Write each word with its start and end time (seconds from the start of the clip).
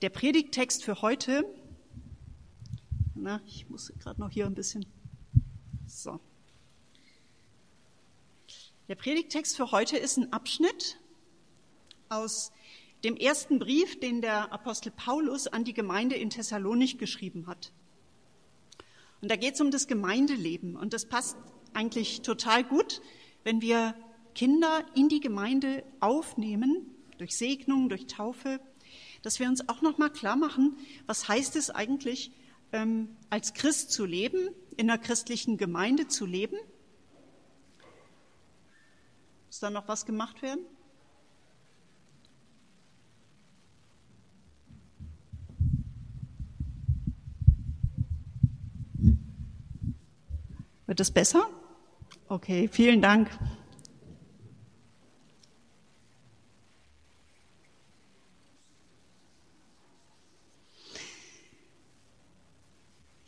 Der 0.00 0.10
Predigttext 0.10 0.84
für 0.84 1.02
heute, 1.02 1.44
na, 3.16 3.40
ich 3.48 3.68
muss 3.68 3.92
gerade 3.98 4.20
noch 4.20 4.30
hier 4.30 4.46
ein 4.46 4.54
bisschen, 4.54 4.86
so. 5.88 6.20
Der 8.86 8.94
Predigttext 8.94 9.56
für 9.56 9.72
heute 9.72 9.96
ist 9.96 10.16
ein 10.16 10.32
Abschnitt 10.32 11.00
aus 12.08 12.52
dem 13.02 13.16
ersten 13.16 13.58
Brief, 13.58 13.98
den 13.98 14.20
der 14.20 14.52
Apostel 14.52 14.92
Paulus 14.92 15.48
an 15.48 15.64
die 15.64 15.74
Gemeinde 15.74 16.14
in 16.14 16.30
Thessalonich 16.30 16.98
geschrieben 16.98 17.48
hat. 17.48 17.72
Und 19.20 19.32
da 19.32 19.34
geht 19.34 19.54
es 19.54 19.60
um 19.60 19.72
das 19.72 19.88
Gemeindeleben. 19.88 20.76
Und 20.76 20.92
das 20.92 21.06
passt 21.06 21.36
eigentlich 21.74 22.22
total 22.22 22.62
gut, 22.62 23.02
wenn 23.42 23.60
wir 23.60 23.96
Kinder 24.36 24.86
in 24.94 25.08
die 25.08 25.18
Gemeinde 25.18 25.82
aufnehmen, 25.98 26.86
durch 27.18 27.36
Segnung, 27.36 27.88
durch 27.88 28.06
Taufe, 28.06 28.60
dass 29.22 29.38
wir 29.40 29.48
uns 29.48 29.68
auch 29.68 29.82
nochmal 29.82 30.10
klar 30.10 30.36
machen, 30.36 30.76
was 31.06 31.28
heißt 31.28 31.56
es 31.56 31.70
eigentlich, 31.70 32.32
ähm, 32.72 33.08
als 33.30 33.54
Christ 33.54 33.92
zu 33.92 34.04
leben, 34.04 34.50
in 34.76 34.90
einer 34.90 34.98
christlichen 34.98 35.56
Gemeinde 35.56 36.08
zu 36.08 36.26
leben. 36.26 36.56
Muss 39.46 39.60
da 39.60 39.70
noch 39.70 39.88
was 39.88 40.06
gemacht 40.06 40.42
werden? 40.42 40.60
Wird 50.86 51.00
es 51.00 51.10
besser? 51.10 51.48
Okay, 52.28 52.68
vielen 52.68 53.02
Dank. 53.02 53.28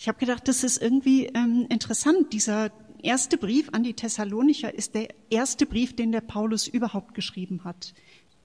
Ich 0.00 0.08
habe 0.08 0.18
gedacht, 0.18 0.48
das 0.48 0.64
ist 0.64 0.80
irgendwie 0.80 1.26
ähm, 1.26 1.66
interessant. 1.68 2.32
Dieser 2.32 2.72
erste 3.02 3.36
Brief 3.36 3.68
an 3.72 3.82
die 3.82 3.92
Thessalonicher 3.92 4.72
ist 4.72 4.94
der 4.94 5.08
erste 5.28 5.66
Brief, 5.66 5.94
den 5.94 6.10
der 6.10 6.22
Paulus 6.22 6.66
überhaupt 6.66 7.12
geschrieben 7.12 7.64
hat. 7.64 7.92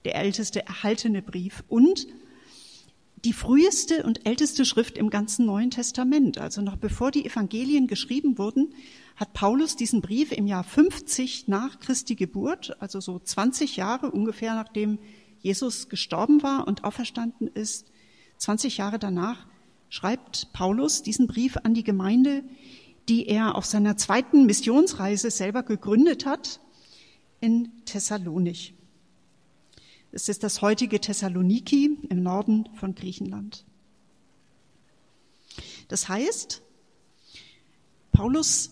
Der 0.04 0.16
älteste 0.16 0.66
erhaltene 0.66 1.22
Brief. 1.22 1.64
Und 1.66 2.08
die 3.24 3.32
früheste 3.32 4.02
und 4.02 4.26
älteste 4.26 4.66
Schrift 4.66 4.98
im 4.98 5.08
ganzen 5.08 5.46
Neuen 5.46 5.70
Testament. 5.70 6.36
Also 6.36 6.60
noch 6.60 6.76
bevor 6.76 7.10
die 7.10 7.24
Evangelien 7.24 7.86
geschrieben 7.86 8.36
wurden, 8.36 8.74
hat 9.16 9.32
Paulus 9.32 9.76
diesen 9.76 10.02
Brief 10.02 10.32
im 10.32 10.46
Jahr 10.46 10.62
50 10.62 11.48
nach 11.48 11.80
Christi 11.80 12.16
Geburt, 12.16 12.76
also 12.82 13.00
so 13.00 13.18
20 13.18 13.78
Jahre 13.78 14.10
ungefähr 14.10 14.54
nachdem 14.54 14.98
Jesus 15.40 15.88
gestorben 15.88 16.42
war 16.42 16.68
und 16.68 16.84
auferstanden 16.84 17.48
ist, 17.48 17.90
20 18.36 18.76
Jahre 18.76 18.98
danach, 18.98 19.46
schreibt 19.88 20.52
Paulus 20.52 21.02
diesen 21.02 21.26
Brief 21.26 21.56
an 21.62 21.74
die 21.74 21.84
Gemeinde, 21.84 22.42
die 23.08 23.26
er 23.26 23.54
auf 23.54 23.64
seiner 23.64 23.96
zweiten 23.96 24.46
Missionsreise 24.46 25.30
selber 25.30 25.62
gegründet 25.62 26.26
hat 26.26 26.60
in 27.40 27.70
Thessalonich. 27.84 28.74
Es 30.12 30.28
ist 30.28 30.42
das 30.42 30.62
heutige 30.62 31.00
Thessaloniki 31.00 31.98
im 32.08 32.22
Norden 32.22 32.68
von 32.74 32.94
Griechenland. 32.94 33.64
Das 35.88 36.08
heißt, 36.08 36.62
Paulus 38.12 38.70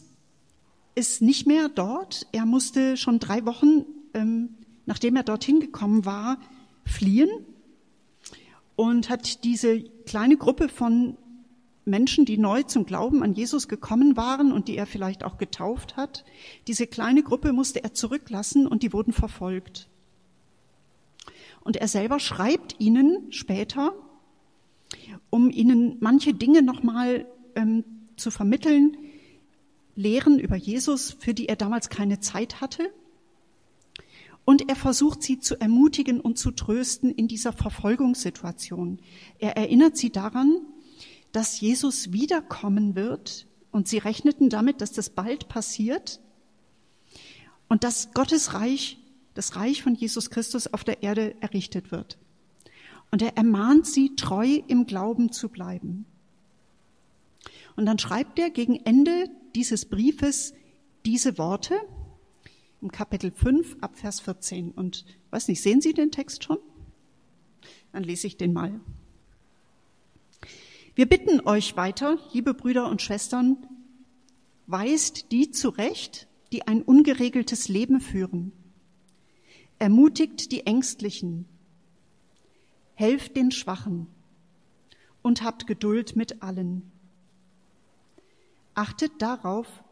ist 0.95 1.23
nicht 1.23 1.47
mehr 1.47 1.69
dort. 1.69 2.27
Er 2.33 2.47
musste 2.47 2.97
schon 2.97 3.19
drei 3.19 3.45
Wochen, 3.45 3.85
ähm, 4.15 4.55
nachdem 4.87 5.17
er 5.17 5.23
dorthin 5.23 5.61
gekommen 5.61 6.05
war, 6.05 6.39
fliehen 6.85 7.29
und 8.77 9.09
hat 9.09 9.45
diese 9.45 9.83
kleine 10.07 10.37
Gruppe 10.37 10.69
von 10.69 11.17
Menschen, 11.85 12.25
die 12.25 12.39
neu 12.39 12.63
zum 12.63 12.87
Glauben 12.87 13.23
an 13.23 13.35
Jesus 13.35 13.69
gekommen 13.69 14.17
waren 14.17 14.53
und 14.53 14.69
die 14.69 14.77
er 14.77 14.87
vielleicht 14.87 15.23
auch 15.23 15.37
getauft 15.37 15.97
hat, 15.97 16.25
diese 16.67 16.87
kleine 16.87 17.23
Gruppe 17.23 17.53
musste 17.53 17.85
er 17.85 17.93
zurücklassen 17.93 18.67
und 18.67 18.83
die 18.83 18.93
wurden 18.93 19.13
verfolgt. 19.13 19.89
Und 21.63 21.77
er 21.77 21.89
selber 21.89 22.21
schreibt 22.21 22.77
ihnen 22.79 23.33
später, 23.33 23.95
um 25.31 25.51
ihnen 25.51 25.97
manche 26.01 26.35
Dinge 26.35 26.63
nochmal 26.63 27.27
ähm, 27.55 27.85
zu 28.17 28.31
vermitteln, 28.31 28.97
Lehren 29.97 30.39
über 30.39 30.57
Jesus, 30.57 31.17
für 31.21 31.35
die 31.35 31.49
er 31.49 31.57
damals 31.57 31.89
keine 31.89 32.21
Zeit 32.21 32.61
hatte. 32.61 32.91
Und 34.45 34.69
er 34.69 34.77
versucht 34.77 35.23
sie 35.23 35.39
zu 35.39 35.59
ermutigen 35.61 36.21
und 36.21 36.39
zu 36.39 36.51
trösten 36.51 37.11
in 37.11 37.29
dieser 37.29 37.53
Verfolgungssituation. 37.53 39.01
Er 39.39 39.57
erinnert 39.57 39.97
sie 39.97 40.11
daran, 40.11 40.61
dass 41.33 41.61
Jesus 41.61 42.13
wiederkommen 42.13 42.95
wird 42.95 43.47
und 43.71 43.89
sie 43.89 43.99
rechneten 43.99 44.51
damit, 44.51 44.81
dass 44.81 44.93
das 44.93 45.11
bald 45.11 45.49
passiert 45.49 46.21
und 47.69 47.85
dass 47.85 48.13
Gottes 48.13 48.55
Reich, 48.55 48.99
das 49.35 49.57
Reich 49.57 49.83
von 49.83 49.95
Jesus 49.95 50.31
Christus 50.31 50.73
auf 50.73 50.85
der 50.85 51.03
Erde 51.03 51.35
errichtet 51.41 51.91
wird. 51.91 52.19
Und 53.11 53.23
er 53.23 53.37
ermahnt 53.37 53.87
sie, 53.87 54.15
treu 54.15 54.61
im 54.69 54.87
Glauben 54.87 55.33
zu 55.33 55.49
bleiben. 55.49 56.05
Und 57.77 57.87
dann 57.87 57.99
schreibt 57.99 58.39
er 58.39 58.51
gegen 58.51 58.77
Ende 58.77 59.29
dieses 59.55 59.87
Briefes 59.87 60.55
diese 61.05 61.39
Worte 61.39 61.75
im 62.85 62.93
Kapitel 62.93 63.33
5 63.33 63.79
ab 63.81 63.97
Vers 63.97 64.21
14. 64.21 64.71
Und 64.71 65.07
weiß 65.31 65.49
nicht, 65.49 65.63
sehen 65.63 65.81
Sie 65.81 65.95
den 65.95 66.11
Text 66.13 66.45
schon? 66.45 66.59
Dann 67.93 68.05
lese 68.05 68.27
ich 68.27 68.37
den 68.37 68.53
mal. 68.53 68.79
Wir 70.95 71.09
bitten 71.09 71.41
euch 71.47 71.77
weiter, 71.79 72.19
liebe 72.35 72.53
Brüder 72.53 72.91
und 72.91 73.01
Schwestern, 73.01 73.57
weist 74.67 75.33
die 75.33 75.51
zurecht, 75.51 76.29
die 76.53 76.67
ein 76.69 76.83
ungeregeltes 76.83 77.69
Leben 77.69 78.03
führen. 78.03 78.53
Ermutigt 79.79 80.53
die 80.53 80.67
Ängstlichen. 80.67 81.47
Helft 82.97 83.35
den 83.35 83.51
Schwachen 83.51 84.09
und 85.23 85.43
habt 85.43 85.67
Geduld 85.67 86.17
mit 86.17 86.43
allen. 86.43 86.93
Achtet 88.75 89.23
darauf, 89.23 89.83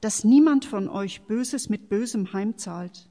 dass 0.00 0.24
niemand 0.24 0.64
von 0.64 0.88
euch 0.88 1.22
Böses 1.22 1.68
mit 1.68 1.88
Bösem 1.88 2.32
heimzahlt. 2.32 3.08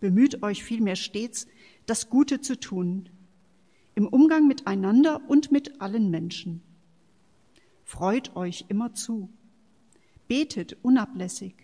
Bemüht 0.00 0.42
euch 0.42 0.62
vielmehr 0.62 0.96
stets, 0.96 1.46
das 1.86 2.10
Gute 2.10 2.40
zu 2.40 2.58
tun, 2.58 3.08
im 3.94 4.06
Umgang 4.06 4.46
miteinander 4.46 5.20
und 5.28 5.52
mit 5.52 5.80
allen 5.80 6.10
Menschen. 6.10 6.62
Freut 7.84 8.34
euch 8.36 8.66
immer 8.68 8.94
zu. 8.94 9.28
Betet 10.26 10.76
unablässig. 10.82 11.54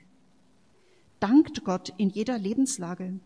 Dankt 1.19 1.65
Gott 1.65 1.93
in 1.97 2.09
jeder 2.09 2.39
Lebenslage. 2.39 3.19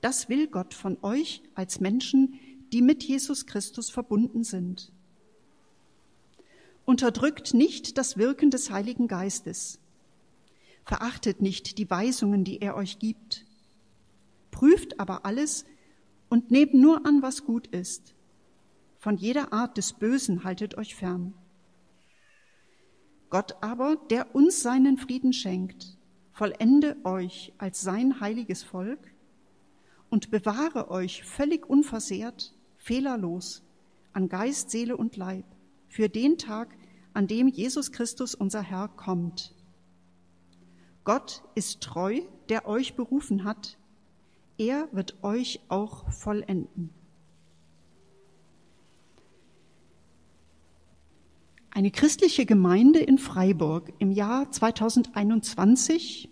Das 0.00 0.28
will 0.28 0.46
Gott 0.46 0.74
von 0.74 0.98
euch 1.02 1.42
als 1.54 1.80
Menschen, 1.80 2.38
die 2.72 2.82
mit 2.82 3.02
Jesus 3.04 3.46
Christus 3.46 3.88
verbunden 3.88 4.44
sind. 4.44 4.92
Unterdrückt 6.84 7.54
nicht 7.54 7.98
das 7.98 8.16
Wirken 8.16 8.50
des 8.50 8.70
Heiligen 8.70 9.08
Geistes. 9.08 9.80
Verachtet 10.86 11.42
nicht 11.42 11.78
die 11.78 11.90
Weisungen, 11.90 12.44
die 12.44 12.62
er 12.62 12.76
euch 12.76 13.00
gibt. 13.00 13.44
Prüft 14.52 15.00
aber 15.00 15.26
alles 15.26 15.64
und 16.28 16.52
nehmt 16.52 16.74
nur 16.74 17.04
an, 17.04 17.22
was 17.22 17.44
gut 17.44 17.66
ist. 17.66 18.14
Von 18.98 19.16
jeder 19.16 19.52
Art 19.52 19.76
des 19.76 19.92
Bösen 19.92 20.44
haltet 20.44 20.78
euch 20.78 20.94
fern. 20.94 21.34
Gott 23.30 23.56
aber, 23.62 23.96
der 24.10 24.36
uns 24.36 24.62
seinen 24.62 24.96
Frieden 24.96 25.32
schenkt, 25.32 25.98
vollende 26.30 26.96
euch 27.02 27.52
als 27.58 27.80
sein 27.80 28.20
heiliges 28.20 28.62
Volk 28.62 29.12
und 30.08 30.30
bewahre 30.30 30.88
euch 30.90 31.24
völlig 31.24 31.68
unversehrt, 31.68 32.54
fehlerlos 32.76 33.64
an 34.12 34.28
Geist, 34.28 34.70
Seele 34.70 34.96
und 34.96 35.16
Leib 35.16 35.44
für 35.88 36.08
den 36.08 36.38
Tag, 36.38 36.76
an 37.12 37.26
dem 37.26 37.48
Jesus 37.48 37.90
Christus, 37.90 38.36
unser 38.36 38.62
Herr, 38.62 38.86
kommt. 38.86 39.55
Gott 41.06 41.44
ist 41.54 41.80
treu, 41.82 42.20
der 42.48 42.66
euch 42.66 42.94
berufen 42.96 43.44
hat. 43.44 43.78
Er 44.58 44.88
wird 44.90 45.14
euch 45.22 45.60
auch 45.68 46.10
vollenden. 46.10 46.90
Eine 51.70 51.92
christliche 51.92 52.44
Gemeinde 52.44 52.98
in 52.98 53.18
Freiburg 53.18 53.92
im 54.00 54.10
Jahr 54.10 54.50
2021 54.50 56.28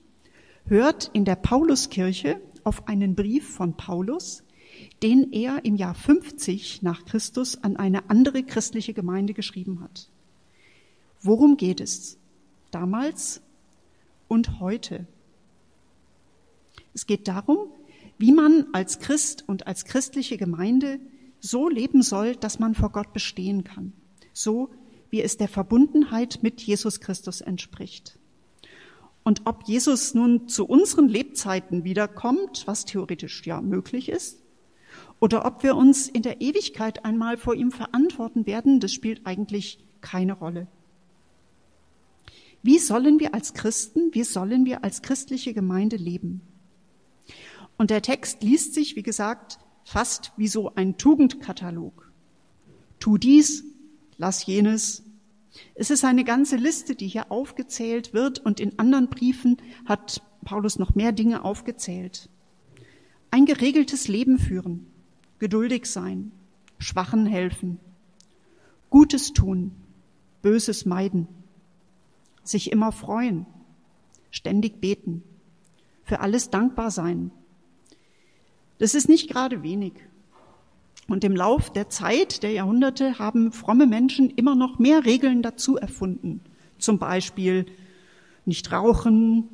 hört 0.67 1.09
in 1.13 1.25
der 1.25 1.37
Pauluskirche 1.37 2.41
auf 2.65 2.89
einen 2.89 3.15
Brief 3.15 3.49
von 3.49 3.77
Paulus, 3.77 4.43
den 5.05 5.33
er 5.33 5.65
im 5.65 5.77
Jahr 5.77 5.95
50 5.95 6.83
nach 6.83 7.05
Christus 7.05 7.63
an 7.63 7.77
eine 7.77 8.11
andere 8.11 8.43
christliche 8.43 8.93
Gemeinde 8.93 9.35
geschrieben 9.35 9.81
hat. 9.83 10.09
Worum 11.21 11.57
geht 11.57 11.81
es 11.81 12.19
damals 12.73 13.41
und 14.29 14.61
heute? 14.61 15.07
Es 16.95 17.07
geht 17.07 17.29
darum, 17.29 17.69
wie 18.19 18.33
man 18.33 18.67
als 18.73 19.01
Christ 19.01 19.45
und 19.47 19.67
als 19.67 19.85
christliche 19.85 20.37
Gemeinde 20.37 21.01
so 21.41 21.69
leben 21.69 22.03
soll, 22.03 22.37
dass 22.37 22.59
man 22.59 22.75
vor 22.75 22.91
Gott 22.91 23.13
bestehen 23.13 23.65
kann. 23.65 23.93
So 24.33 24.71
wie 25.11 25.23
es 25.23 25.37
der 25.37 25.49
Verbundenheit 25.49 26.41
mit 26.43 26.61
Jesus 26.61 27.01
Christus 27.01 27.41
entspricht. 27.41 28.19
Und 29.23 29.43
ob 29.47 29.67
Jesus 29.67 30.15
nun 30.15 30.49
zu 30.49 30.67
unseren 30.67 31.09
Lebzeiten 31.09 31.85
wiederkommt, 31.85 32.67
was 32.67 32.85
theoretisch 32.85 33.47
ja 33.47 33.61
möglich 33.61 34.09
ist, 34.09 34.43
oder 35.21 35.47
ob 35.47 35.63
wir 35.63 35.77
uns 35.77 36.09
in 36.09 36.23
der 36.23 36.41
Ewigkeit 36.41 37.05
einmal 37.05 37.37
vor 37.37 37.55
ihm 37.55 37.71
verantworten 37.71 38.47
werden, 38.47 38.81
das 38.81 38.93
spielt 38.93 39.25
eigentlich 39.25 39.79
keine 40.01 40.35
Rolle. 40.35 40.67
Wie 42.65 42.79
sollen 42.79 43.21
wir 43.21 43.35
als 43.35 43.53
Christen, 43.53 44.15
wie 44.15 44.25
sollen 44.25 44.65
wir 44.65 44.85
als 44.85 45.03
christliche 45.03 45.53
Gemeinde 45.53 45.97
leben? 45.97 46.41
Und 47.77 47.91
der 47.91 48.01
Text 48.01 48.43
liest 48.43 48.73
sich, 48.73 48.97
wie 48.97 49.03
gesagt, 49.03 49.59
fast 49.85 50.33
wie 50.39 50.49
so 50.49 50.75
ein 50.75 50.97
Tugendkatalog. 50.97 52.11
Tu 53.01 53.19
dies, 53.19 53.65
lass 54.17 54.47
jenes. 54.47 55.03
Es 55.75 55.91
ist 55.91 56.07
eine 56.07 56.25
ganze 56.25 56.57
Liste, 56.57 56.95
die 56.95 57.07
hier 57.07 57.31
aufgezählt 57.31 58.15
wird 58.15 58.39
und 58.39 58.61
in 58.61 58.79
anderen 58.79 59.11
Briefen 59.11 59.59
hat 59.85 60.23
Paulus 60.47 60.79
noch 60.79 60.95
mehr 60.95 61.13
Dinge 61.13 61.45
aufgezählt. 61.45 62.31
Ein 63.31 63.45
geregeltes 63.45 64.09
Leben 64.09 64.39
führen, 64.39 64.87
geduldig 65.39 65.85
sein, 65.85 66.33
Schwachen 66.79 67.27
helfen, 67.27 67.79
Gutes 68.89 69.35
tun, 69.35 69.73
Böses 70.41 70.87
meiden, 70.87 71.29
sich 72.49 72.73
immer 72.73 72.93
freuen, 72.93 73.47
ständig 74.31 74.81
beten, 74.81 75.23
für 76.03 76.21
alles 76.21 76.51
dankbar 76.51 76.91
sein. 76.91 77.31
Das 78.79 78.95
ist 78.95 79.09
nicht 79.09 79.31
gerade 79.31 79.63
wenig. 79.63 79.95
Und 81.09 81.23
im 81.25 81.37
Lauf 81.37 81.71
der 81.71 81.89
Zeit, 81.89 82.43
der 82.43 82.53
Jahrhunderte, 82.53 83.19
haben 83.19 83.53
fromme 83.53 83.87
Menschen 83.87 84.31
immer 84.31 84.55
noch 84.55 84.79
mehr 84.79 85.05
Regeln 85.05 85.43
dazu 85.43 85.77
erfunden. 85.77 86.41
Zum 86.79 86.99
Beispiel 86.99 87.67
nicht 88.47 88.73
rauchen, 88.73 89.49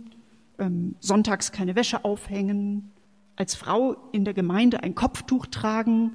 ähm, 0.59 0.95
sonntags 1.01 1.53
keine 1.53 1.75
Wäsche 1.75 2.05
aufhängen, 2.05 2.93
als 3.37 3.55
Frau 3.55 3.97
in 4.13 4.25
der 4.25 4.35
Gemeinde 4.35 4.83
ein 4.83 4.95
Kopftuch 4.95 5.47
tragen, 5.47 6.13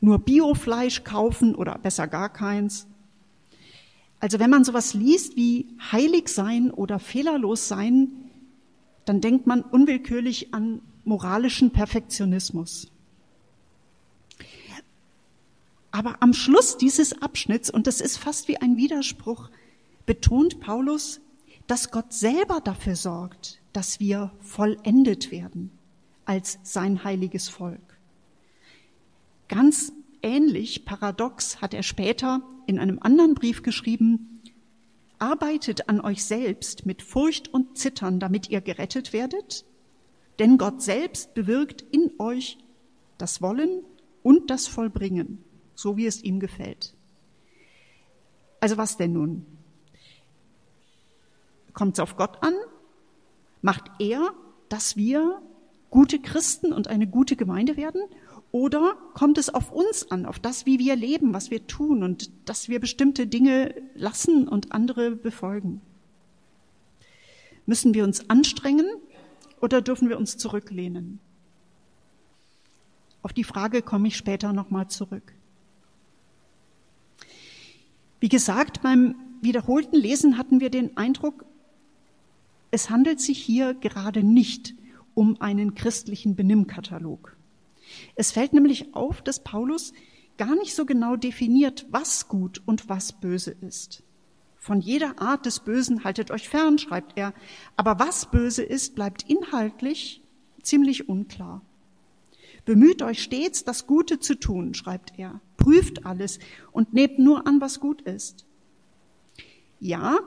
nur 0.00 0.18
Biofleisch 0.18 1.04
kaufen 1.04 1.54
oder 1.54 1.76
besser 1.78 2.08
gar 2.08 2.28
keins, 2.28 2.86
also 4.20 4.38
wenn 4.38 4.50
man 4.50 4.64
sowas 4.64 4.94
liest 4.94 5.36
wie 5.36 5.68
heilig 5.92 6.28
sein 6.28 6.70
oder 6.70 6.98
fehlerlos 6.98 7.68
sein, 7.68 8.08
dann 9.04 9.20
denkt 9.20 9.46
man 9.46 9.62
unwillkürlich 9.62 10.52
an 10.52 10.82
moralischen 11.04 11.70
Perfektionismus. 11.70 12.88
Aber 15.90 16.16
am 16.20 16.32
Schluss 16.32 16.76
dieses 16.76 17.22
Abschnitts, 17.22 17.70
und 17.70 17.86
das 17.86 18.00
ist 18.00 18.18
fast 18.18 18.48
wie 18.48 18.58
ein 18.58 18.76
Widerspruch, 18.76 19.50
betont 20.04 20.60
Paulus, 20.60 21.20
dass 21.66 21.90
Gott 21.90 22.12
selber 22.12 22.60
dafür 22.60 22.96
sorgt, 22.96 23.60
dass 23.72 24.00
wir 24.00 24.32
vollendet 24.40 25.30
werden 25.30 25.70
als 26.24 26.58
sein 26.62 27.04
heiliges 27.04 27.48
Volk. 27.48 27.98
Ganz 29.48 29.92
ähnlich, 30.22 30.84
paradox, 30.84 31.62
hat 31.62 31.72
er 31.72 31.82
später 31.82 32.42
in 32.68 32.78
einem 32.78 32.98
anderen 33.00 33.34
Brief 33.34 33.62
geschrieben, 33.62 34.42
arbeitet 35.18 35.88
an 35.88 36.00
euch 36.00 36.24
selbst 36.24 36.86
mit 36.86 37.02
Furcht 37.02 37.48
und 37.48 37.78
Zittern, 37.78 38.20
damit 38.20 38.50
ihr 38.50 38.60
gerettet 38.60 39.12
werdet, 39.12 39.64
denn 40.38 40.58
Gott 40.58 40.82
selbst 40.82 41.34
bewirkt 41.34 41.82
in 41.90 42.12
euch 42.18 42.58
das 43.16 43.42
Wollen 43.42 43.82
und 44.22 44.50
das 44.50 44.68
Vollbringen, 44.68 45.42
so 45.74 45.96
wie 45.96 46.06
es 46.06 46.22
ihm 46.22 46.40
gefällt. 46.40 46.94
Also 48.60 48.76
was 48.76 48.96
denn 48.96 49.14
nun? 49.14 49.46
Kommt 51.72 51.94
es 51.94 52.00
auf 52.00 52.16
Gott 52.16 52.42
an? 52.42 52.54
Macht 53.62 53.90
er, 53.98 54.34
dass 54.68 54.96
wir 54.96 55.40
gute 55.90 56.20
Christen 56.20 56.72
und 56.72 56.88
eine 56.88 57.06
gute 57.06 57.34
Gemeinde 57.34 57.76
werden? 57.76 58.02
Oder 58.50 58.96
kommt 59.14 59.36
es 59.36 59.50
auf 59.50 59.72
uns 59.72 60.10
an, 60.10 60.24
auf 60.24 60.38
das, 60.38 60.64
wie 60.64 60.78
wir 60.78 60.96
leben, 60.96 61.34
was 61.34 61.50
wir 61.50 61.66
tun 61.66 62.02
und 62.02 62.30
dass 62.48 62.68
wir 62.68 62.80
bestimmte 62.80 63.26
Dinge 63.26 63.74
lassen 63.94 64.48
und 64.48 64.72
andere 64.72 65.10
befolgen? 65.10 65.82
Müssen 67.66 67.92
wir 67.92 68.04
uns 68.04 68.30
anstrengen 68.30 68.86
oder 69.60 69.82
dürfen 69.82 70.08
wir 70.08 70.18
uns 70.18 70.38
zurücklehnen? 70.38 71.20
Auf 73.22 73.34
die 73.34 73.44
Frage 73.44 73.82
komme 73.82 74.08
ich 74.08 74.16
später 74.16 74.54
nochmal 74.54 74.88
zurück. 74.88 75.34
Wie 78.20 78.28
gesagt, 78.30 78.80
beim 78.82 79.14
wiederholten 79.42 79.96
Lesen 79.96 80.38
hatten 80.38 80.60
wir 80.60 80.70
den 80.70 80.96
Eindruck, 80.96 81.44
es 82.70 82.90
handelt 82.90 83.20
sich 83.20 83.38
hier 83.38 83.74
gerade 83.74 84.22
nicht 84.22 84.74
um 85.14 85.40
einen 85.40 85.74
christlichen 85.74 86.36
Benimmkatalog. 86.36 87.37
Es 88.14 88.32
fällt 88.32 88.52
nämlich 88.52 88.94
auf, 88.94 89.22
dass 89.22 89.42
Paulus 89.42 89.92
gar 90.36 90.54
nicht 90.54 90.74
so 90.74 90.86
genau 90.86 91.16
definiert, 91.16 91.86
was 91.90 92.28
gut 92.28 92.62
und 92.66 92.88
was 92.88 93.12
böse 93.12 93.50
ist. 93.50 94.02
Von 94.56 94.80
jeder 94.80 95.20
Art 95.20 95.46
des 95.46 95.60
Bösen 95.60 96.04
haltet 96.04 96.30
euch 96.30 96.48
fern, 96.48 96.78
schreibt 96.78 97.16
er, 97.16 97.32
aber 97.76 97.98
was 97.98 98.30
böse 98.30 98.62
ist, 98.62 98.94
bleibt 98.94 99.28
inhaltlich 99.28 100.22
ziemlich 100.62 101.08
unklar. 101.08 101.62
Bemüht 102.64 103.02
euch 103.02 103.22
stets, 103.22 103.64
das 103.64 103.86
Gute 103.86 104.18
zu 104.18 104.34
tun, 104.34 104.74
schreibt 104.74 105.18
er. 105.18 105.40
Prüft 105.56 106.04
alles 106.04 106.38
und 106.72 106.92
nehmt 106.92 107.18
nur 107.18 107.46
an, 107.46 107.60
was 107.60 107.80
gut 107.80 108.02
ist. 108.02 108.44
Ja, 109.80 110.18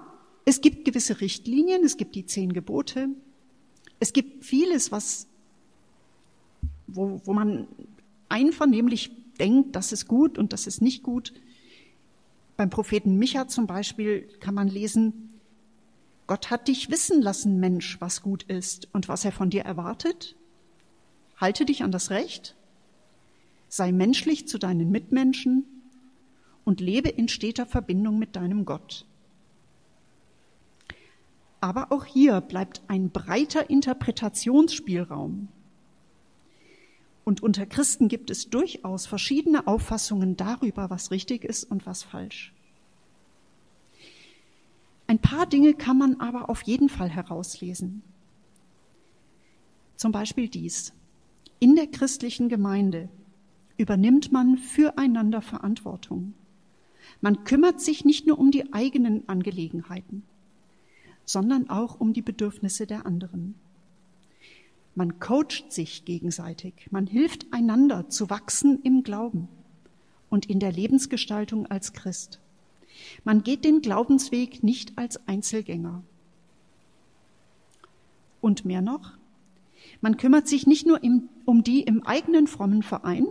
es 0.45 0.61
gibt 0.61 0.85
gewisse 0.85 1.21
Richtlinien, 1.21 1.83
es 1.83 1.97
gibt 1.97 2.15
die 2.15 2.25
zehn 2.25 2.53
Gebote, 2.53 3.09
es 3.99 4.13
gibt 4.13 4.43
vieles, 4.43 4.91
was 4.91 5.27
wo, 6.95 7.21
wo 7.25 7.33
man 7.33 7.67
einvernehmlich 8.29 9.11
denkt, 9.39 9.75
das 9.75 9.91
ist 9.91 10.07
gut 10.07 10.37
und 10.37 10.53
das 10.53 10.67
ist 10.67 10.81
nicht 10.81 11.03
gut. 11.03 11.33
Beim 12.57 12.69
Propheten 12.69 13.17
Micha 13.17 13.47
zum 13.47 13.67
Beispiel 13.67 14.27
kann 14.39 14.53
man 14.53 14.67
lesen, 14.67 15.31
Gott 16.27 16.49
hat 16.49 16.67
dich 16.67 16.89
wissen 16.89 17.21
lassen, 17.21 17.59
Mensch, 17.59 17.99
was 17.99 18.21
gut 18.21 18.43
ist 18.43 18.87
und 18.93 19.09
was 19.09 19.25
er 19.25 19.31
von 19.31 19.49
dir 19.49 19.63
erwartet. 19.63 20.35
Halte 21.37 21.65
dich 21.65 21.83
an 21.83 21.91
das 21.91 22.09
Recht, 22.09 22.55
sei 23.67 23.91
menschlich 23.91 24.47
zu 24.47 24.57
deinen 24.57 24.91
Mitmenschen 24.91 25.65
und 26.63 26.79
lebe 26.79 27.09
in 27.09 27.27
steter 27.27 27.65
Verbindung 27.65 28.19
mit 28.19 28.35
deinem 28.35 28.63
Gott. 28.63 29.05
Aber 31.59 31.91
auch 31.91 32.05
hier 32.05 32.41
bleibt 32.41 32.81
ein 32.87 33.09
breiter 33.11 33.69
Interpretationsspielraum. 33.69 35.47
Und 37.23 37.43
unter 37.43 37.65
Christen 37.65 38.07
gibt 38.07 38.29
es 38.29 38.49
durchaus 38.49 39.05
verschiedene 39.05 39.67
Auffassungen 39.67 40.37
darüber, 40.37 40.89
was 40.89 41.11
richtig 41.11 41.43
ist 41.43 41.63
und 41.65 41.85
was 41.85 42.03
falsch. 42.03 42.53
Ein 45.07 45.19
paar 45.19 45.45
Dinge 45.45 45.73
kann 45.73 45.97
man 45.97 46.19
aber 46.19 46.49
auf 46.49 46.61
jeden 46.63 46.89
Fall 46.89 47.09
herauslesen. 47.09 48.01
Zum 49.97 50.11
Beispiel 50.11 50.47
dies. 50.47 50.93
In 51.59 51.75
der 51.75 51.87
christlichen 51.87 52.49
Gemeinde 52.49 53.09
übernimmt 53.77 54.31
man 54.31 54.57
füreinander 54.57 55.41
Verantwortung. 55.41 56.33
Man 57.19 57.43
kümmert 57.43 57.81
sich 57.81 58.05
nicht 58.05 58.25
nur 58.25 58.39
um 58.39 58.51
die 58.51 58.73
eigenen 58.73 59.27
Angelegenheiten, 59.27 60.23
sondern 61.25 61.69
auch 61.69 61.99
um 61.99 62.13
die 62.13 62.21
Bedürfnisse 62.21 62.87
der 62.87 63.05
anderen. 63.05 63.55
Man 64.93 65.19
coacht 65.19 65.71
sich 65.71 66.05
gegenseitig. 66.05 66.87
Man 66.91 67.07
hilft 67.07 67.51
einander 67.51 68.09
zu 68.09 68.29
wachsen 68.29 68.79
im 68.83 69.03
Glauben 69.03 69.47
und 70.29 70.47
in 70.47 70.59
der 70.59 70.71
Lebensgestaltung 70.71 71.65
als 71.67 71.93
Christ. 71.93 72.39
Man 73.23 73.43
geht 73.43 73.63
den 73.63 73.81
Glaubensweg 73.81 74.63
nicht 74.63 74.97
als 74.97 75.27
Einzelgänger. 75.27 76.03
Und 78.41 78.65
mehr 78.65 78.81
noch, 78.81 79.17
man 80.01 80.17
kümmert 80.17 80.47
sich 80.47 80.67
nicht 80.67 80.85
nur 80.85 81.03
im, 81.03 81.29
um 81.45 81.63
die 81.63 81.81
im 81.81 82.03
eigenen 82.05 82.47
frommen 82.47 82.83
Verein, 82.83 83.27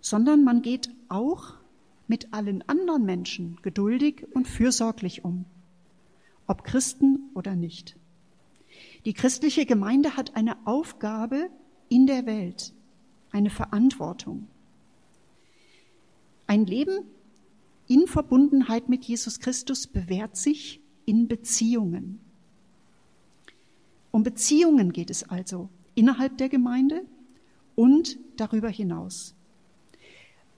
sondern 0.00 0.44
man 0.44 0.62
geht 0.62 0.90
auch 1.08 1.54
mit 2.06 2.32
allen 2.34 2.62
anderen 2.68 3.04
Menschen 3.04 3.58
geduldig 3.62 4.26
und 4.34 4.46
fürsorglich 4.46 5.24
um, 5.24 5.46
ob 6.46 6.64
Christen 6.64 7.30
oder 7.34 7.56
nicht. 7.56 7.96
Die 9.04 9.14
christliche 9.14 9.66
Gemeinde 9.66 10.16
hat 10.16 10.36
eine 10.36 10.56
Aufgabe 10.66 11.50
in 11.88 12.06
der 12.06 12.26
Welt, 12.26 12.72
eine 13.30 13.50
Verantwortung. 13.50 14.46
Ein 16.46 16.66
Leben 16.66 17.04
in 17.88 18.06
Verbundenheit 18.06 18.88
mit 18.88 19.04
Jesus 19.04 19.40
Christus 19.40 19.86
bewährt 19.86 20.36
sich 20.36 20.80
in 21.04 21.26
Beziehungen. 21.26 22.20
Um 24.12 24.22
Beziehungen 24.22 24.92
geht 24.92 25.10
es 25.10 25.28
also 25.28 25.68
innerhalb 25.94 26.38
der 26.38 26.48
Gemeinde 26.48 27.04
und 27.74 28.18
darüber 28.36 28.68
hinaus. 28.68 29.34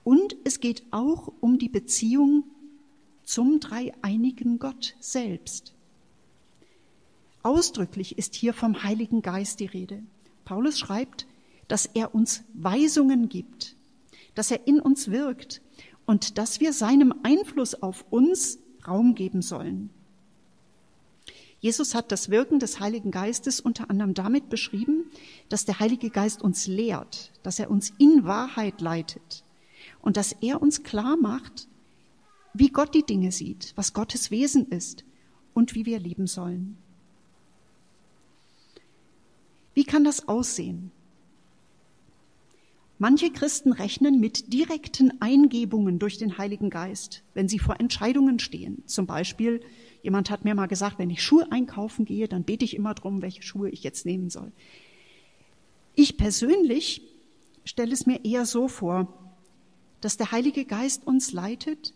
Und 0.03 0.37
es 0.45 0.61
geht 0.61 0.85
auch 0.91 1.33
um 1.41 1.59
die 1.59 1.71
Beziehung 1.71 2.45
zum 3.23 3.59
dreieinigen 3.59 4.59
Gott 4.59 4.97
selbst. 5.01 5.75
Ausdrücklich 7.45 8.17
ist 8.17 8.35
hier 8.35 8.55
vom 8.55 8.83
Heiligen 8.85 9.21
Geist 9.21 9.61
die 9.61 9.67
Rede. 9.67 10.03
Paulus 10.47 10.79
schreibt, 10.79 11.27
dass 11.69 11.85
er 11.85 12.15
uns 12.15 12.43
Weisungen 12.55 13.29
gibt, 13.29 13.77
dass 14.35 14.51
er 14.51 14.67
in 14.67 14.81
uns 14.81 15.11
wirkt 15.11 15.61
und 16.07 16.39
dass 16.39 16.61
wir 16.61 16.73
seinem 16.73 17.15
Einfluss 17.23 17.75
auf 17.75 18.07
uns 18.09 18.59
Raum 18.89 19.15
geben 19.15 19.43
sollen. 19.43 19.91
Jesus 21.61 21.95
hat 21.95 22.13
das 22.13 22.31
Wirken 22.31 22.61
des 22.61 22.81
Heiligen 22.81 23.11
Geistes 23.11 23.61
unter 23.61 23.91
anderem 23.91 24.15
damit 24.15 24.49
beschrieben, 24.49 25.11
dass 25.51 25.67
der 25.67 25.81
Heilige 25.81 26.09
Geist 26.09 26.41
uns 26.41 26.67
lehrt, 26.67 27.31
dass 27.43 27.59
er 27.59 27.71
uns 27.71 27.93
in 27.99 28.25
Wahrheit 28.25 28.81
leitet 28.81 29.45
und 30.01 30.17
dass 30.17 30.33
er 30.33 30.63
uns 30.63 30.83
klar 30.83 31.19
macht, 31.19 31.69
wie 32.55 32.71
Gott 32.71 32.95
die 32.95 33.05
Dinge 33.05 33.33
sieht, 33.33 33.75
was 33.77 33.93
Gottes 33.93 34.31
Wesen 34.31 34.67
ist 34.69 35.05
und 35.53 35.75
wie 35.75 35.85
wir 35.85 35.99
leben 35.99 36.27
sollen. 36.27 36.79
Wie 39.75 39.84
kann 39.95 40.03
das 40.03 40.27
aussehen? 40.27 40.91
Manche 42.99 43.31
Christen 43.31 43.71
rechnen 43.73 44.19
mit 44.19 44.53
direkten 44.53 45.23
Eingebungen 45.23 46.01
durch 46.01 46.19
den 46.19 46.37
Heiligen 46.37 46.69
Geist, 46.69 47.23
wenn 47.33 47.49
sie 47.49 47.61
vor 47.61 47.79
Entscheidungen 47.79 48.41
stehen. 48.41 48.83
Zum 48.87 49.07
Beispiel, 49.07 49.61
jemand 50.03 50.31
hat 50.31 50.45
mir 50.45 50.57
mal 50.57 50.67
gesagt, 50.67 50.99
wenn 50.99 51.11
ich 51.11 51.23
Schuhe 51.23 51.47
einkaufen 51.53 52.07
gehe, 52.07 52.27
dann 52.27 52.43
bete 52.43 52.65
ich 52.65 52.75
immer 52.75 52.93
drum, 52.95 53.23
welche 53.23 53.43
Schuhe 53.43 53.71
ich 53.71 53.85
jetzt 53.85 54.05
nehmen 54.05 54.31
soll. 54.31 54.51
Ich 55.95 56.17
persönlich 56.17 57.03
stelle 57.65 57.93
es 57.93 58.05
mir 58.05 58.25
eher 58.25 58.47
so 58.47 58.67
vor, 58.67 59.07
dass 60.01 60.17
der 60.17 60.33
Heilige 60.33 60.65
Geist 60.65 61.07
uns 61.07 61.31
leitet, 61.31 61.95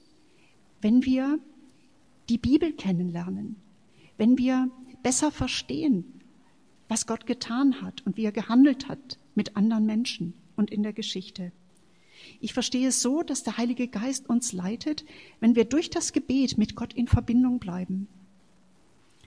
wenn 0.81 1.05
wir 1.05 1.41
die 2.29 2.39
Bibel 2.39 2.73
kennenlernen, 2.75 3.57
wenn 4.19 4.39
wir 4.39 4.71
besser 5.03 5.33
verstehen, 5.33 6.18
was 6.89 7.07
Gott 7.07 7.27
getan 7.27 7.83
hat 7.83 8.05
und 8.07 8.17
wie 8.17 8.25
er 8.25 8.33
gehandelt 8.33 8.89
hat 8.89 9.19
mit 9.35 9.57
anderen 9.57 9.87
Menschen 9.87 10.35
und 10.57 10.71
in 10.71 10.83
der 10.83 10.93
Geschichte. 10.93 11.53
Ich 12.41 12.53
verstehe 12.53 12.89
es 12.89 13.03
so, 13.03 13.23
dass 13.23 13.43
der 13.43 13.59
Heilige 13.59 13.89
Geist 13.89 14.29
uns 14.29 14.53
leitet, 14.53 15.05
wenn 15.41 15.55
wir 15.55 15.65
durch 15.65 15.91
das 15.91 16.13
Gebet 16.13 16.59
mit 16.59 16.75
Gott 16.75 16.93
in 16.93 17.07
Verbindung 17.07 17.59
bleiben. 17.59 18.09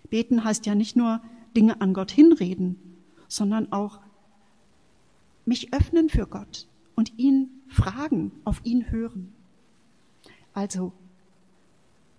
Beten 0.09 0.43
heißt 0.43 0.65
ja 0.65 0.75
nicht 0.75 0.95
nur 0.95 1.21
Dinge 1.55 1.81
an 1.81 1.93
Gott 1.93 2.11
hinreden, 2.11 2.75
sondern 3.27 3.71
auch 3.71 3.99
mich 5.45 5.73
öffnen 5.73 6.09
für 6.09 6.27
Gott 6.27 6.67
und 6.95 7.17
ihn 7.17 7.49
fragen, 7.67 8.31
auf 8.43 8.61
ihn 8.63 8.91
hören. 8.91 9.33
Also 10.53 10.91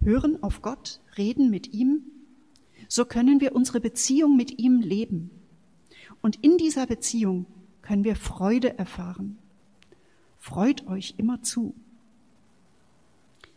hören 0.00 0.42
auf 0.42 0.62
Gott, 0.62 1.00
reden 1.16 1.50
mit 1.50 1.72
ihm, 1.72 2.02
so 2.92 3.06
können 3.06 3.40
wir 3.40 3.54
unsere 3.54 3.80
Beziehung 3.80 4.36
mit 4.36 4.58
ihm 4.58 4.82
leben. 4.82 5.30
Und 6.20 6.36
in 6.44 6.58
dieser 6.58 6.86
Beziehung 6.86 7.46
können 7.80 8.04
wir 8.04 8.16
Freude 8.16 8.78
erfahren. 8.78 9.38
Freut 10.38 10.86
euch 10.86 11.14
immer 11.16 11.40
zu. 11.40 11.74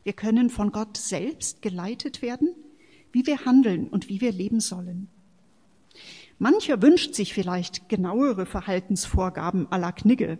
Wir 0.05 0.13
können 0.13 0.49
von 0.49 0.71
Gott 0.71 0.95
selbst 0.95 1.61
geleitet 1.61 2.21
werden, 2.21 2.55
wie 3.11 3.27
wir 3.27 3.43
handeln 3.43 3.89
und 3.89 4.07
wie 4.07 4.21
wir 4.21 4.31
leben 4.31 4.61
sollen. 4.61 5.09
Mancher 6.39 6.81
wünscht 6.81 7.13
sich 7.13 7.33
vielleicht 7.33 7.89
genauere 7.89 8.45
Verhaltensvorgaben 8.45 9.67
à 9.67 9.77
la 9.77 9.91
Knigge. 9.91 10.39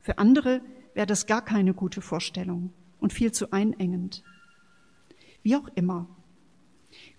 Für 0.00 0.16
andere 0.16 0.62
wäre 0.94 1.06
das 1.06 1.26
gar 1.26 1.44
keine 1.44 1.74
gute 1.74 2.00
Vorstellung 2.00 2.72
und 2.98 3.12
viel 3.12 3.32
zu 3.32 3.52
einengend. 3.52 4.24
Wie 5.42 5.54
auch 5.54 5.68
immer. 5.74 6.08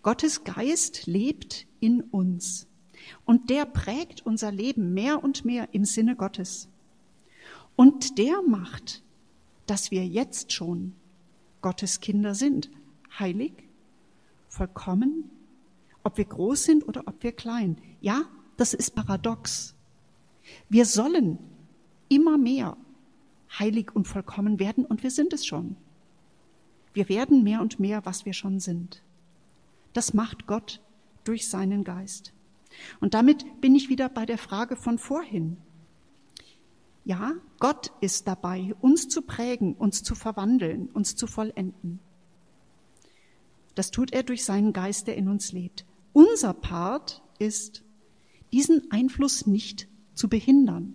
Gottes 0.06 0.44
Geist 0.44 1.08
lebt 1.08 1.66
in 1.80 2.02
uns. 2.02 2.68
Und 3.26 3.50
der 3.50 3.66
prägt 3.66 4.24
unser 4.24 4.52
Leben 4.52 4.94
mehr 4.94 5.24
und 5.24 5.46
mehr 5.46 5.70
im 5.74 5.84
Sinne 5.84 6.16
Gottes. 6.16 6.70
Und 7.76 8.20
der 8.20 8.44
macht, 8.44 9.02
dass 9.66 9.90
wir 9.90 10.06
jetzt 10.06 10.54
schon 10.54 10.94
Gottes 11.64 12.02
Kinder 12.02 12.36
sind. 12.36 12.70
Heilig, 13.18 13.68
vollkommen, 14.48 15.32
ob 16.04 16.20
wir 16.20 16.26
groß 16.26 16.66
sind 16.66 16.88
oder 16.88 17.08
ob 17.08 17.24
wir 17.24 17.32
klein. 17.32 17.76
Ja, 18.00 18.26
das 18.58 18.76
ist 18.76 18.94
paradox. 18.94 19.74
Wir 20.70 20.86
sollen 20.86 21.40
immer 22.10 22.38
mehr 22.38 22.78
heilig 23.58 23.96
und 23.96 24.08
vollkommen 24.08 24.60
werden 24.60 24.86
und 24.86 25.02
wir 25.02 25.10
sind 25.10 25.34
es 25.34 25.48
schon. 25.48 25.78
Wir 26.94 27.10
werden 27.10 27.44
mehr 27.44 27.62
und 27.62 27.80
mehr, 27.80 28.06
was 28.06 28.28
wir 28.28 28.34
schon 28.34 28.60
sind. 28.60 29.02
Das 29.96 30.14
macht 30.14 30.46
Gott 30.46 30.82
durch 31.24 31.48
seinen 31.48 31.86
Geist. 31.86 32.34
Und 33.00 33.14
damit 33.14 33.62
bin 33.62 33.76
ich 33.76 33.88
wieder 33.88 34.10
bei 34.10 34.26
der 34.26 34.38
Frage 34.38 34.76
von 34.76 34.98
vorhin. 34.98 35.56
Ja, 37.06 37.36
Gott 37.60 37.94
ist 38.02 38.28
dabei, 38.28 38.76
uns 38.82 39.08
zu 39.08 39.22
prägen, 39.22 39.74
uns 39.74 40.04
zu 40.04 40.14
verwandeln, 40.14 40.90
uns 40.90 41.16
zu 41.16 41.28
vollenden. 41.28 42.02
Das 43.76 43.90
tut 43.90 44.12
er 44.12 44.24
durch 44.24 44.44
seinen 44.44 44.74
Geist, 44.74 45.08
der 45.08 45.16
in 45.16 45.30
uns 45.30 45.54
lebt. 45.54 45.86
Unser 46.12 46.54
Part 46.54 47.24
ist, 47.40 47.82
diesen 48.52 48.92
Einfluss 48.92 49.48
nicht 49.48 49.88
zu 50.14 50.28
behindern, 50.28 50.94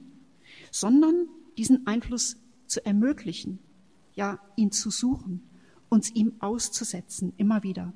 sondern 0.71 1.26
diesen 1.57 1.87
Einfluss 1.87 2.37
zu 2.66 2.85
ermöglichen, 2.85 3.61
ja, 4.12 4.38
ihn 4.57 4.73
zu 4.73 4.90
suchen, 4.90 5.42
uns 5.88 6.11
ihm 6.11 6.35
auszusetzen, 6.40 7.33
immer 7.38 7.62
wieder. 7.62 7.95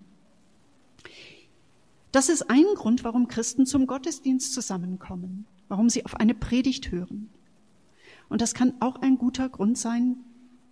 Das 2.14 2.28
ist 2.28 2.48
ein 2.48 2.64
Grund, 2.76 3.02
warum 3.02 3.26
Christen 3.26 3.66
zum 3.66 3.88
Gottesdienst 3.88 4.54
zusammenkommen, 4.54 5.46
warum 5.68 5.88
sie 5.88 6.04
auf 6.04 6.14
eine 6.14 6.34
Predigt 6.34 6.92
hören. 6.92 7.28
Und 8.28 8.40
das 8.40 8.54
kann 8.54 8.74
auch 8.80 9.02
ein 9.02 9.18
guter 9.18 9.48
Grund 9.48 9.76
sein, 9.76 10.18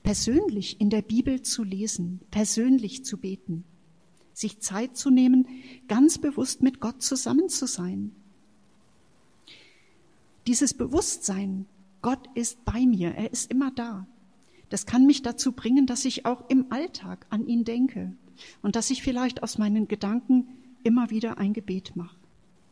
persönlich 0.04 0.80
in 0.80 0.88
der 0.88 1.02
Bibel 1.02 1.42
zu 1.42 1.64
lesen, 1.64 2.20
persönlich 2.30 3.04
zu 3.04 3.18
beten, 3.18 3.64
sich 4.32 4.60
Zeit 4.60 4.96
zu 4.96 5.10
nehmen, 5.10 5.48
ganz 5.88 6.18
bewusst 6.18 6.62
mit 6.62 6.80
Gott 6.80 7.02
zusammen 7.02 7.48
zu 7.48 7.66
sein. 7.66 8.12
Dieses 10.46 10.74
Bewusstsein, 10.74 11.66
Gott 12.02 12.28
ist 12.34 12.64
bei 12.64 12.86
mir, 12.86 13.16
er 13.16 13.32
ist 13.32 13.50
immer 13.50 13.70
da. 13.70 14.06
Das 14.68 14.86
kann 14.86 15.06
mich 15.06 15.22
dazu 15.22 15.52
bringen, 15.52 15.86
dass 15.86 16.04
ich 16.04 16.24
auch 16.24 16.48
im 16.48 16.70
Alltag 16.70 17.26
an 17.30 17.46
ihn 17.46 17.64
denke 17.64 18.16
und 18.62 18.76
dass 18.76 18.90
ich 18.90 19.02
vielleicht 19.02 19.42
aus 19.42 19.58
meinen 19.58 19.88
Gedanken 19.88 20.48
immer 20.82 21.10
wieder 21.10 21.38
ein 21.38 21.52
Gebet 21.52 21.96
mache. 21.96 22.16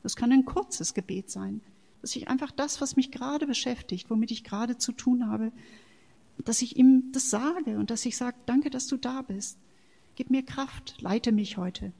Das 0.03 0.17
kann 0.17 0.33
ein 0.33 0.45
kurzes 0.45 0.95
Gebet 0.95 1.31
sein, 1.31 1.61
dass 2.01 2.17
ich 2.17 2.29
einfach 2.29 2.51
das, 2.51 2.81
was 2.81 2.97
mich 2.97 3.11
gerade 3.11 3.47
beschäftigt, 3.47 4.11
womit 4.11 4.31
ich 4.31 4.45
gerade 4.45 4.79
zu 4.79 4.93
tun 4.93 5.27
habe, 5.27 5.53
dass 6.45 6.63
ich 6.63 6.77
ihm 6.77 7.13
das 7.13 7.31
sage 7.31 7.79
und 7.79 7.91
dass 7.91 8.07
ich 8.07 8.17
sage, 8.17 8.37
danke, 8.47 8.71
dass 8.71 8.87
du 8.87 8.97
da 8.97 9.23
bist. 9.23 9.59
Gib 10.15 10.31
mir 10.31 10.43
Kraft, 10.43 11.01
leite 11.01 11.33
mich 11.33 11.57
heute. 11.57 11.93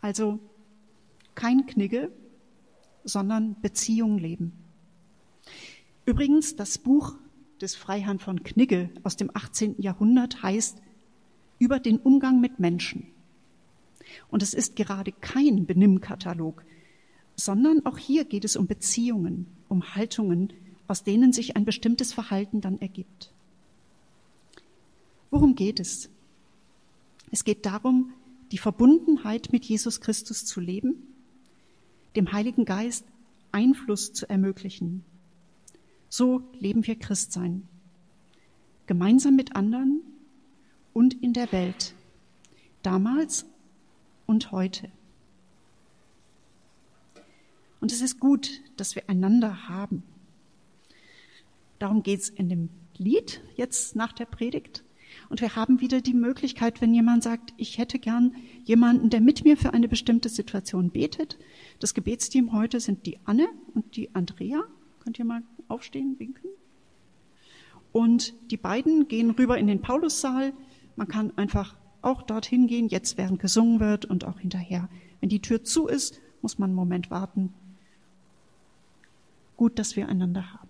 Also 0.00 0.38
kein 1.34 1.66
Knigge, 1.66 2.10
sondern 3.04 3.60
Beziehung 3.60 4.18
leben. 4.18 4.52
Übrigens, 6.04 6.56
das 6.56 6.78
Buch 6.78 7.14
des 7.60 7.74
Freiherrn 7.74 8.18
von 8.18 8.42
Knigge 8.42 8.90
aus 9.02 9.16
dem 9.16 9.30
18. 9.34 9.80
Jahrhundert 9.80 10.42
heißt 10.42 10.80
über 11.58 11.80
den 11.80 11.98
Umgang 11.98 12.40
mit 12.40 12.58
Menschen. 12.58 13.06
Und 14.28 14.42
es 14.42 14.54
ist 14.54 14.76
gerade 14.76 15.12
kein 15.12 15.66
Benimmkatalog, 15.66 16.64
sondern 17.36 17.84
auch 17.86 17.98
hier 17.98 18.24
geht 18.24 18.44
es 18.44 18.56
um 18.56 18.66
Beziehungen, 18.66 19.46
um 19.68 19.94
Haltungen, 19.94 20.52
aus 20.86 21.04
denen 21.04 21.32
sich 21.32 21.56
ein 21.56 21.64
bestimmtes 21.64 22.12
Verhalten 22.12 22.60
dann 22.60 22.80
ergibt. 22.80 23.32
Worum 25.30 25.54
geht 25.54 25.78
es? 25.78 26.08
Es 27.30 27.44
geht 27.44 27.66
darum, 27.66 28.12
die 28.50 28.58
Verbundenheit 28.58 29.52
mit 29.52 29.64
Jesus 29.64 30.00
Christus 30.00 30.46
zu 30.46 30.60
leben, 30.60 30.94
dem 32.16 32.32
Heiligen 32.32 32.64
Geist 32.64 33.04
Einfluss 33.52 34.12
zu 34.12 34.28
ermöglichen. 34.28 35.04
So 36.08 36.42
leben 36.58 36.86
wir 36.86 36.96
Christsein. 36.96 37.68
Gemeinsam 38.86 39.36
mit 39.36 39.54
anderen 39.54 40.00
und 40.92 41.14
in 41.22 41.32
der 41.32 41.52
Welt. 41.52 41.94
Damals 42.82 43.46
und 44.26 44.52
heute. 44.52 44.90
Und 47.80 47.92
es 47.92 48.00
ist 48.00 48.18
gut, 48.18 48.60
dass 48.76 48.94
wir 48.94 49.08
einander 49.08 49.68
haben. 49.68 50.02
Darum 51.78 52.02
geht's 52.02 52.28
in 52.28 52.48
dem 52.48 52.68
Lied 52.96 53.40
jetzt 53.56 53.94
nach 53.94 54.12
der 54.12 54.26
Predigt. 54.26 54.82
Und 55.28 55.40
wir 55.40 55.56
haben 55.56 55.80
wieder 55.80 56.00
die 56.00 56.14
Möglichkeit, 56.14 56.80
wenn 56.80 56.94
jemand 56.94 57.22
sagt, 57.22 57.54
ich 57.56 57.78
hätte 57.78 57.98
gern 57.98 58.34
jemanden, 58.64 59.10
der 59.10 59.20
mit 59.20 59.44
mir 59.44 59.56
für 59.56 59.72
eine 59.74 59.88
bestimmte 59.88 60.28
Situation 60.28 60.90
betet. 60.90 61.38
Das 61.80 61.94
Gebetsteam 61.94 62.52
heute 62.52 62.80
sind 62.80 63.06
die 63.06 63.18
Anne 63.24 63.48
und 63.74 63.96
die 63.96 64.14
Andrea. 64.14 64.62
Könnt 65.00 65.18
ihr 65.18 65.24
mal 65.24 65.42
aufstehen, 65.68 66.18
winken? 66.18 66.50
Und 67.92 68.34
die 68.50 68.56
beiden 68.56 69.08
gehen 69.08 69.30
rüber 69.30 69.58
in 69.58 69.66
den 69.66 69.80
Paulussaal. 69.80 70.52
Man 70.98 71.06
kann 71.06 71.32
einfach 71.38 71.76
auch 72.02 72.22
dorthin 72.22 72.66
gehen, 72.66 72.88
jetzt 72.88 73.18
während 73.18 73.38
gesungen 73.38 73.78
wird 73.78 74.04
und 74.04 74.24
auch 74.24 74.40
hinterher. 74.40 74.88
Wenn 75.20 75.28
die 75.28 75.40
Tür 75.40 75.62
zu 75.62 75.86
ist, 75.86 76.20
muss 76.42 76.58
man 76.58 76.70
einen 76.70 76.74
Moment 76.74 77.08
warten. 77.08 77.54
Gut, 79.56 79.78
dass 79.78 79.94
wir 79.94 80.08
einander 80.08 80.52
haben. 80.52 80.67